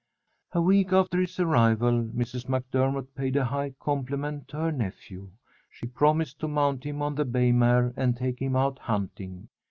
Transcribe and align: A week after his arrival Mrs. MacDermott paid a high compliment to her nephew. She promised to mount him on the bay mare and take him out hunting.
A 0.53 0.61
week 0.63 0.91
after 0.93 1.19
his 1.19 1.39
arrival 1.39 2.05
Mrs. 2.05 2.49
MacDermott 2.49 3.13
paid 3.13 3.35
a 3.35 3.45
high 3.45 3.75
compliment 3.79 4.47
to 4.47 4.57
her 4.57 4.71
nephew. 4.71 5.29
She 5.69 5.85
promised 5.85 6.39
to 6.39 6.47
mount 6.47 6.83
him 6.83 7.03
on 7.03 7.13
the 7.13 7.23
bay 7.23 7.51
mare 7.51 7.93
and 7.95 8.17
take 8.17 8.39
him 8.41 8.55
out 8.55 8.79
hunting. 8.79 9.49